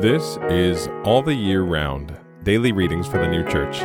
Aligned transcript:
This 0.00 0.36
is 0.50 0.88
All 1.04 1.22
the 1.22 1.34
Year 1.34 1.62
Round 1.62 2.14
Daily 2.42 2.70
Readings 2.70 3.06
for 3.06 3.16
the 3.16 3.26
New 3.26 3.42
Church. 3.48 3.78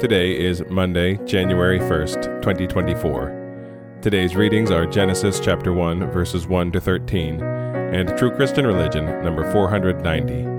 Today 0.00 0.34
is 0.34 0.64
Monday, 0.70 1.18
January 1.26 1.78
1st, 1.78 2.40
2024. 2.40 3.98
Today's 4.00 4.34
readings 4.34 4.70
are 4.70 4.86
Genesis 4.86 5.38
chapter 5.38 5.74
1, 5.74 6.10
verses 6.10 6.46
1 6.46 6.72
to 6.72 6.80
13, 6.80 7.42
and 7.42 8.16
True 8.16 8.30
Christian 8.30 8.66
Religion, 8.66 9.04
number 9.22 9.52
490. 9.52 10.55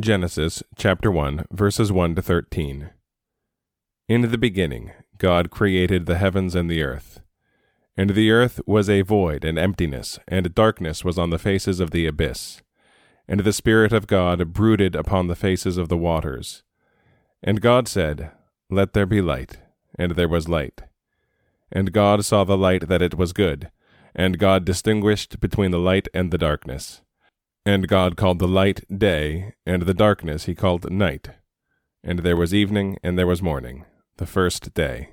Genesis 0.00 0.62
chapter 0.76 1.10
1, 1.10 1.46
verses 1.50 1.92
1 1.92 2.14
to 2.14 2.22
13. 2.22 2.90
In 4.08 4.20
the 4.22 4.38
beginning, 4.38 4.92
God 5.18 5.50
created 5.50 6.06
the 6.06 6.16
heavens 6.16 6.54
and 6.54 6.70
the 6.70 6.82
earth. 6.82 7.20
And 7.96 8.10
the 8.10 8.30
earth 8.30 8.60
was 8.66 8.88
a 8.88 9.02
void 9.02 9.44
and 9.44 9.58
emptiness, 9.58 10.18
and 10.26 10.54
darkness 10.54 11.04
was 11.04 11.18
on 11.18 11.30
the 11.30 11.38
faces 11.38 11.80
of 11.80 11.90
the 11.90 12.06
abyss. 12.06 12.62
And 13.28 13.40
the 13.40 13.52
Spirit 13.52 13.92
of 13.92 14.06
God 14.06 14.52
brooded 14.52 14.96
upon 14.96 15.26
the 15.26 15.36
faces 15.36 15.76
of 15.76 15.88
the 15.88 15.98
waters. 15.98 16.62
And 17.42 17.60
God 17.60 17.86
said, 17.86 18.30
Let 18.70 18.92
there 18.94 19.06
be 19.06 19.20
light. 19.20 19.58
And 19.98 20.12
there 20.12 20.28
was 20.28 20.48
light. 20.48 20.82
And 21.70 21.92
God 21.92 22.24
saw 22.24 22.44
the 22.44 22.56
light 22.56 22.88
that 22.88 23.02
it 23.02 23.18
was 23.18 23.32
good. 23.32 23.70
And 24.14 24.38
God 24.38 24.64
distinguished 24.64 25.40
between 25.40 25.72
the 25.72 25.78
light 25.78 26.08
and 26.14 26.30
the 26.30 26.38
darkness. 26.38 27.02
And 27.70 27.86
God 27.86 28.16
called 28.16 28.40
the 28.40 28.48
light 28.48 28.82
day, 28.98 29.54
and 29.64 29.82
the 29.82 29.94
darkness 29.94 30.46
he 30.46 30.56
called 30.56 30.90
night. 30.90 31.30
And 32.02 32.18
there 32.18 32.36
was 32.36 32.52
evening, 32.52 32.98
and 33.04 33.16
there 33.16 33.28
was 33.28 33.42
morning, 33.42 33.84
the 34.16 34.26
first 34.26 34.74
day. 34.74 35.10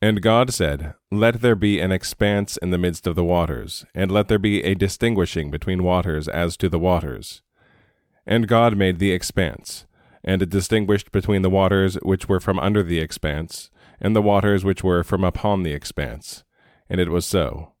And 0.00 0.22
God 0.22 0.54
said, 0.54 0.94
Let 1.12 1.42
there 1.42 1.54
be 1.54 1.80
an 1.80 1.92
expanse 1.92 2.56
in 2.56 2.70
the 2.70 2.78
midst 2.78 3.06
of 3.06 3.14
the 3.14 3.26
waters, 3.26 3.84
and 3.94 4.10
let 4.10 4.28
there 4.28 4.38
be 4.38 4.62
a 4.62 4.74
distinguishing 4.74 5.50
between 5.50 5.82
waters 5.82 6.28
as 6.28 6.56
to 6.56 6.70
the 6.70 6.78
waters. 6.78 7.42
And 8.26 8.48
God 8.48 8.78
made 8.78 8.98
the 8.98 9.12
expanse, 9.12 9.84
and 10.24 10.48
distinguished 10.48 11.12
between 11.12 11.42
the 11.42 11.50
waters 11.50 11.96
which 11.96 12.26
were 12.26 12.40
from 12.40 12.58
under 12.58 12.82
the 12.82 13.00
expanse, 13.00 13.68
and 14.00 14.16
the 14.16 14.22
waters 14.22 14.64
which 14.64 14.82
were 14.82 15.04
from 15.04 15.24
upon 15.24 15.62
the 15.62 15.74
expanse. 15.74 16.44
And 16.88 17.02
it 17.02 17.10
was 17.10 17.26
so. 17.26 17.74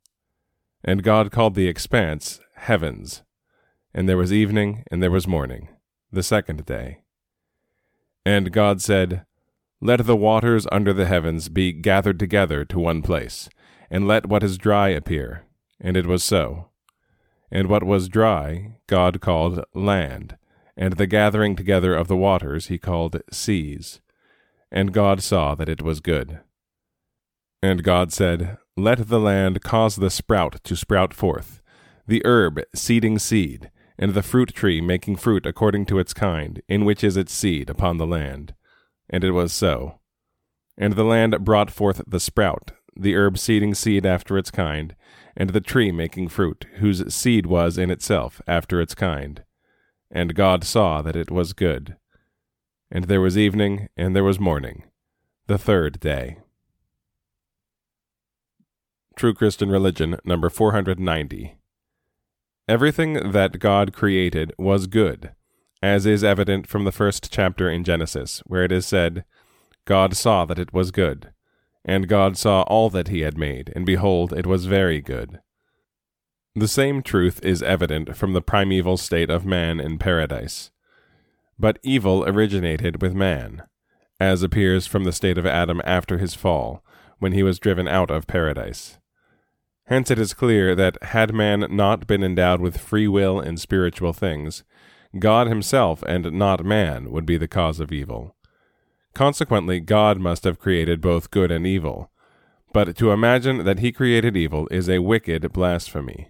And 0.84 1.02
God 1.02 1.32
called 1.32 1.54
the 1.54 1.66
expanse 1.66 2.40
heavens. 2.54 3.22
And 3.98 4.08
there 4.08 4.16
was 4.16 4.32
evening, 4.32 4.84
and 4.92 5.02
there 5.02 5.10
was 5.10 5.26
morning, 5.26 5.70
the 6.12 6.22
second 6.22 6.64
day. 6.64 7.00
And 8.24 8.52
God 8.52 8.80
said, 8.80 9.26
Let 9.80 10.06
the 10.06 10.14
waters 10.14 10.68
under 10.70 10.92
the 10.92 11.06
heavens 11.06 11.48
be 11.48 11.72
gathered 11.72 12.20
together 12.20 12.64
to 12.66 12.78
one 12.78 13.02
place, 13.02 13.48
and 13.90 14.06
let 14.06 14.26
what 14.26 14.44
is 14.44 14.56
dry 14.56 14.90
appear. 14.90 15.46
And 15.80 15.96
it 15.96 16.06
was 16.06 16.22
so. 16.22 16.68
And 17.50 17.66
what 17.66 17.82
was 17.82 18.08
dry 18.08 18.76
God 18.86 19.20
called 19.20 19.64
land, 19.74 20.36
and 20.76 20.92
the 20.92 21.08
gathering 21.08 21.56
together 21.56 21.92
of 21.96 22.06
the 22.06 22.16
waters 22.16 22.68
he 22.68 22.78
called 22.78 23.20
seas. 23.32 24.00
And 24.70 24.92
God 24.92 25.24
saw 25.24 25.56
that 25.56 25.68
it 25.68 25.82
was 25.82 25.98
good. 25.98 26.38
And 27.60 27.82
God 27.82 28.12
said, 28.12 28.58
Let 28.76 29.08
the 29.08 29.18
land 29.18 29.60
cause 29.64 29.96
the 29.96 30.08
sprout 30.08 30.62
to 30.62 30.76
sprout 30.76 31.12
forth, 31.12 31.60
the 32.06 32.22
herb 32.24 32.60
seeding 32.76 33.18
seed, 33.18 33.72
and 33.98 34.14
the 34.14 34.22
fruit 34.22 34.54
tree 34.54 34.80
making 34.80 35.16
fruit 35.16 35.44
according 35.44 35.84
to 35.86 35.98
its 35.98 36.14
kind, 36.14 36.62
in 36.68 36.84
which 36.84 37.02
is 37.02 37.16
its 37.16 37.32
seed 37.32 37.68
upon 37.68 37.96
the 37.96 38.06
land. 38.06 38.54
And 39.10 39.24
it 39.24 39.32
was 39.32 39.52
so. 39.52 39.98
And 40.76 40.94
the 40.94 41.04
land 41.04 41.44
brought 41.44 41.70
forth 41.70 42.02
the 42.06 42.20
sprout, 42.20 42.70
the 42.96 43.16
herb 43.16 43.38
seeding 43.38 43.74
seed 43.74 44.06
after 44.06 44.38
its 44.38 44.50
kind, 44.50 44.94
and 45.36 45.50
the 45.50 45.60
tree 45.60 45.90
making 45.90 46.28
fruit, 46.28 46.66
whose 46.76 47.12
seed 47.12 47.46
was 47.46 47.76
in 47.76 47.90
itself 47.90 48.40
after 48.46 48.80
its 48.80 48.94
kind. 48.94 49.42
And 50.10 50.34
God 50.34 50.62
saw 50.62 51.02
that 51.02 51.16
it 51.16 51.30
was 51.30 51.52
good. 51.52 51.96
And 52.90 53.04
there 53.04 53.20
was 53.20 53.36
evening, 53.36 53.88
and 53.96 54.14
there 54.14 54.24
was 54.24 54.38
morning, 54.40 54.84
the 55.46 55.58
third 55.58 56.00
day. 56.00 56.38
True 59.16 59.34
Christian 59.34 59.68
Religion, 59.68 60.16
number 60.24 60.48
490. 60.48 61.57
Everything 62.68 63.32
that 63.32 63.60
God 63.60 63.94
created 63.94 64.52
was 64.58 64.86
good, 64.86 65.32
as 65.82 66.04
is 66.04 66.22
evident 66.22 66.66
from 66.66 66.84
the 66.84 66.92
first 66.92 67.32
chapter 67.32 67.70
in 67.70 67.82
Genesis, 67.82 68.42
where 68.46 68.62
it 68.62 68.70
is 68.70 68.86
said, 68.86 69.24
God 69.86 70.14
saw 70.14 70.44
that 70.44 70.58
it 70.58 70.74
was 70.74 70.90
good. 70.90 71.32
And 71.82 72.08
God 72.08 72.36
saw 72.36 72.62
all 72.62 72.90
that 72.90 73.08
he 73.08 73.20
had 73.20 73.38
made, 73.38 73.72
and 73.74 73.86
behold, 73.86 74.34
it 74.34 74.46
was 74.46 74.66
very 74.66 75.00
good. 75.00 75.40
The 76.54 76.68
same 76.68 77.02
truth 77.02 77.42
is 77.42 77.62
evident 77.62 78.14
from 78.14 78.34
the 78.34 78.42
primeval 78.42 78.98
state 78.98 79.30
of 79.30 79.46
man 79.46 79.80
in 79.80 79.96
paradise. 79.96 80.70
But 81.58 81.78
evil 81.82 82.22
originated 82.26 83.00
with 83.00 83.14
man, 83.14 83.62
as 84.20 84.42
appears 84.42 84.86
from 84.86 85.04
the 85.04 85.12
state 85.12 85.38
of 85.38 85.46
Adam 85.46 85.80
after 85.84 86.18
his 86.18 86.34
fall, 86.34 86.84
when 87.18 87.32
he 87.32 87.42
was 87.42 87.58
driven 87.58 87.88
out 87.88 88.10
of 88.10 88.26
paradise. 88.26 88.98
Hence 89.88 90.10
it 90.10 90.18
is 90.18 90.34
clear 90.34 90.74
that 90.74 91.02
had 91.02 91.32
man 91.32 91.66
not 91.70 92.06
been 92.06 92.22
endowed 92.22 92.60
with 92.60 92.76
free 92.76 93.08
will 93.08 93.40
in 93.40 93.56
spiritual 93.56 94.12
things, 94.12 94.62
God 95.18 95.46
himself 95.46 96.02
and 96.02 96.30
not 96.32 96.62
man 96.62 97.10
would 97.10 97.24
be 97.24 97.38
the 97.38 97.48
cause 97.48 97.80
of 97.80 97.90
evil. 97.90 98.36
Consequently, 99.14 99.80
God 99.80 100.20
must 100.20 100.44
have 100.44 100.58
created 100.58 101.00
both 101.00 101.30
good 101.30 101.50
and 101.50 101.66
evil. 101.66 102.10
But 102.74 102.96
to 102.98 103.12
imagine 103.12 103.64
that 103.64 103.78
he 103.78 103.90
created 103.90 104.36
evil 104.36 104.68
is 104.70 104.90
a 104.90 104.98
wicked 104.98 105.54
blasphemy. 105.54 106.28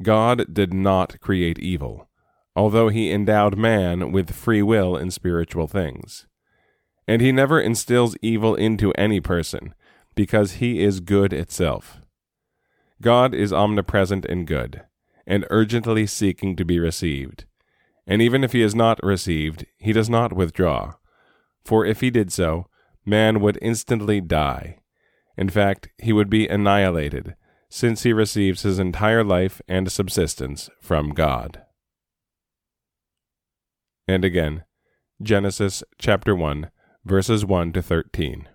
God 0.00 0.54
did 0.54 0.72
not 0.72 1.20
create 1.20 1.58
evil, 1.58 2.08
although 2.54 2.90
he 2.90 3.10
endowed 3.10 3.58
man 3.58 4.12
with 4.12 4.30
free 4.32 4.62
will 4.62 4.96
in 4.96 5.10
spiritual 5.10 5.66
things. 5.66 6.28
And 7.08 7.20
he 7.20 7.32
never 7.32 7.60
instills 7.60 8.16
evil 8.22 8.54
into 8.54 8.92
any 8.92 9.20
person, 9.20 9.74
because 10.14 10.52
he 10.52 10.80
is 10.80 11.00
good 11.00 11.32
itself. 11.32 12.00
God 13.00 13.34
is 13.34 13.52
omnipresent 13.52 14.24
and 14.24 14.46
good, 14.46 14.82
and 15.26 15.46
urgently 15.50 16.06
seeking 16.06 16.56
to 16.56 16.64
be 16.64 16.78
received. 16.78 17.44
And 18.06 18.20
even 18.22 18.42
if 18.42 18.52
he 18.52 18.62
is 18.62 18.74
not 18.74 18.98
received, 19.02 19.66
he 19.76 19.92
does 19.92 20.08
not 20.08 20.32
withdraw. 20.32 20.94
For 21.64 21.84
if 21.84 22.00
he 22.00 22.10
did 22.10 22.32
so, 22.32 22.66
man 23.04 23.40
would 23.40 23.58
instantly 23.60 24.20
die. 24.20 24.78
In 25.36 25.48
fact, 25.48 25.88
he 25.98 26.12
would 26.12 26.30
be 26.30 26.48
annihilated, 26.48 27.36
since 27.68 28.02
he 28.02 28.12
receives 28.12 28.62
his 28.62 28.78
entire 28.78 29.22
life 29.22 29.60
and 29.68 29.92
subsistence 29.92 30.70
from 30.80 31.10
God. 31.10 31.62
And 34.08 34.24
again, 34.24 34.64
Genesis 35.22 35.84
chapter 35.98 36.34
1, 36.34 36.70
verses 37.04 37.44
1 37.44 37.72
to 37.74 37.82
13. 37.82 38.48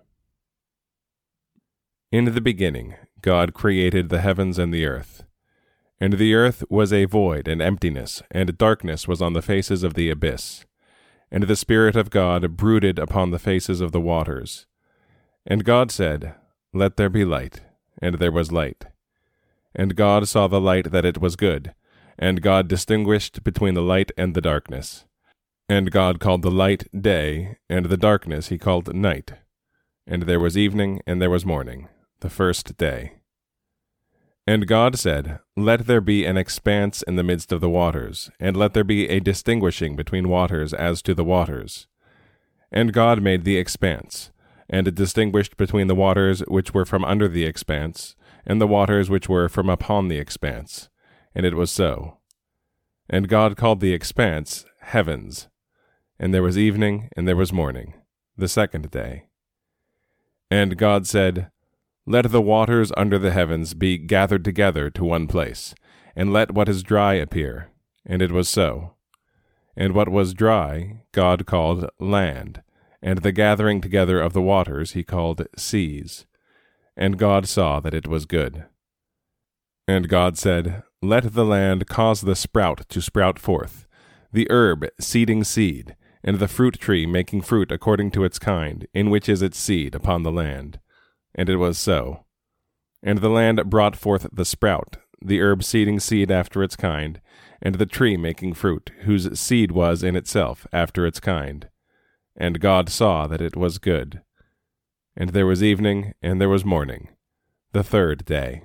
In 2.14 2.26
the 2.26 2.40
beginning, 2.40 2.94
God 3.22 3.54
created 3.54 4.08
the 4.08 4.20
heavens 4.20 4.56
and 4.56 4.72
the 4.72 4.86
earth. 4.86 5.24
And 5.98 6.12
the 6.12 6.32
earth 6.32 6.62
was 6.70 6.92
a 6.92 7.06
void 7.06 7.48
and 7.48 7.60
emptiness, 7.60 8.22
and 8.30 8.56
darkness 8.56 9.08
was 9.08 9.20
on 9.20 9.32
the 9.32 9.42
faces 9.42 9.82
of 9.82 9.94
the 9.94 10.10
abyss. 10.10 10.64
And 11.32 11.42
the 11.42 11.56
Spirit 11.56 11.96
of 11.96 12.10
God 12.10 12.56
brooded 12.56 13.00
upon 13.00 13.32
the 13.32 13.40
faces 13.40 13.80
of 13.80 13.90
the 13.90 14.00
waters. 14.00 14.66
And 15.44 15.64
God 15.64 15.90
said, 15.90 16.36
Let 16.72 16.96
there 16.96 17.10
be 17.10 17.24
light. 17.24 17.62
And 18.00 18.20
there 18.20 18.30
was 18.30 18.52
light. 18.52 18.84
And 19.74 19.96
God 19.96 20.28
saw 20.28 20.46
the 20.46 20.60
light 20.60 20.92
that 20.92 21.04
it 21.04 21.20
was 21.20 21.34
good. 21.34 21.74
And 22.16 22.40
God 22.42 22.68
distinguished 22.68 23.42
between 23.42 23.74
the 23.74 23.82
light 23.82 24.12
and 24.16 24.34
the 24.34 24.40
darkness. 24.40 25.04
And 25.68 25.90
God 25.90 26.20
called 26.20 26.42
the 26.42 26.50
light 26.52 26.86
day, 26.96 27.56
and 27.68 27.86
the 27.86 27.96
darkness 27.96 28.50
he 28.50 28.56
called 28.56 28.94
night. 28.94 29.32
And 30.06 30.24
there 30.24 30.38
was 30.38 30.56
evening, 30.56 31.00
and 31.08 31.20
there 31.20 31.30
was 31.30 31.44
morning, 31.44 31.88
the 32.24 32.30
first 32.30 32.78
day. 32.78 33.12
And 34.46 34.66
God 34.66 34.98
said, 34.98 35.40
Let 35.58 35.86
there 35.86 36.00
be 36.00 36.24
an 36.24 36.38
expanse 36.38 37.02
in 37.02 37.16
the 37.16 37.22
midst 37.22 37.52
of 37.52 37.60
the 37.60 37.68
waters, 37.68 38.30
and 38.40 38.56
let 38.56 38.72
there 38.72 38.82
be 38.82 39.10
a 39.10 39.20
distinguishing 39.20 39.94
between 39.94 40.30
waters 40.30 40.72
as 40.72 41.02
to 41.02 41.14
the 41.14 41.22
waters. 41.22 41.86
And 42.72 42.94
God 42.94 43.22
made 43.22 43.44
the 43.44 43.58
expanse, 43.58 44.30
and 44.70 44.94
distinguished 44.94 45.58
between 45.58 45.86
the 45.86 45.94
waters 45.94 46.40
which 46.48 46.72
were 46.72 46.86
from 46.86 47.04
under 47.04 47.28
the 47.28 47.44
expanse, 47.44 48.16
and 48.46 48.58
the 48.58 48.66
waters 48.66 49.10
which 49.10 49.28
were 49.28 49.50
from 49.50 49.68
upon 49.68 50.08
the 50.08 50.18
expanse. 50.18 50.88
And 51.34 51.44
it 51.44 51.54
was 51.54 51.70
so. 51.70 52.20
And 53.06 53.28
God 53.28 53.58
called 53.58 53.80
the 53.80 53.92
expanse 53.92 54.64
heavens. 54.80 55.48
And 56.18 56.32
there 56.32 56.42
was 56.42 56.56
evening, 56.56 57.10
and 57.14 57.28
there 57.28 57.36
was 57.36 57.52
morning, 57.52 57.92
the 58.34 58.48
second 58.48 58.90
day. 58.90 59.26
And 60.50 60.78
God 60.78 61.06
said, 61.06 61.50
let 62.06 62.30
the 62.30 62.42
waters 62.42 62.92
under 62.96 63.18
the 63.18 63.30
heavens 63.30 63.72
be 63.72 63.96
gathered 63.96 64.44
together 64.44 64.90
to 64.90 65.04
one 65.04 65.26
place, 65.26 65.74
and 66.14 66.32
let 66.32 66.52
what 66.52 66.68
is 66.68 66.82
dry 66.82 67.14
appear. 67.14 67.70
And 68.04 68.20
it 68.20 68.30
was 68.30 68.48
so. 68.48 68.94
And 69.76 69.94
what 69.94 70.10
was 70.10 70.34
dry 70.34 71.00
God 71.12 71.46
called 71.46 71.88
land, 71.98 72.62
and 73.02 73.18
the 73.18 73.32
gathering 73.32 73.80
together 73.80 74.20
of 74.20 74.34
the 74.34 74.42
waters 74.42 74.92
he 74.92 75.02
called 75.02 75.46
seas. 75.56 76.26
And 76.96 77.18
God 77.18 77.48
saw 77.48 77.80
that 77.80 77.94
it 77.94 78.06
was 78.06 78.26
good. 78.26 78.66
And 79.88 80.08
God 80.08 80.38
said, 80.38 80.82
Let 81.02 81.34
the 81.34 81.44
land 81.44 81.86
cause 81.86 82.20
the 82.20 82.36
sprout 82.36 82.88
to 82.90 83.00
sprout 83.00 83.38
forth, 83.38 83.86
the 84.32 84.46
herb 84.50 84.86
seeding 85.00 85.42
seed, 85.42 85.96
and 86.22 86.38
the 86.38 86.48
fruit 86.48 86.78
tree 86.78 87.06
making 87.06 87.42
fruit 87.42 87.72
according 87.72 88.10
to 88.12 88.24
its 88.24 88.38
kind, 88.38 88.86
in 88.94 89.10
which 89.10 89.28
is 89.28 89.42
its 89.42 89.58
seed 89.58 89.94
upon 89.94 90.22
the 90.22 90.32
land. 90.32 90.78
And 91.34 91.48
it 91.48 91.56
was 91.56 91.78
so. 91.78 92.24
And 93.02 93.18
the 93.18 93.28
land 93.28 93.68
brought 93.68 93.96
forth 93.96 94.26
the 94.32 94.44
sprout, 94.44 94.96
the 95.22 95.40
herb 95.40 95.62
seeding 95.62 96.00
seed 96.00 96.30
after 96.30 96.62
its 96.62 96.76
kind, 96.76 97.20
and 97.60 97.76
the 97.76 97.86
tree 97.86 98.16
making 98.16 98.54
fruit, 98.54 98.90
whose 99.02 99.38
seed 99.38 99.72
was 99.72 100.02
in 100.02 100.16
itself 100.16 100.66
after 100.72 101.06
its 101.06 101.20
kind. 101.20 101.68
And 102.36 102.60
God 102.60 102.88
saw 102.88 103.26
that 103.26 103.40
it 103.40 103.56
was 103.56 103.78
good. 103.78 104.22
And 105.16 105.30
there 105.30 105.46
was 105.46 105.62
evening, 105.62 106.14
and 106.20 106.40
there 106.40 106.48
was 106.48 106.64
morning, 106.64 107.08
the 107.72 107.84
third 107.84 108.24
day. 108.24 108.64